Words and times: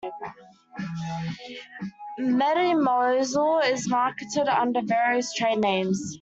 Metamizole 2.19 3.63
is 3.71 3.87
marketed 3.87 4.47
under 4.47 4.81
various 4.81 5.31
trade 5.35 5.59
names. 5.59 6.01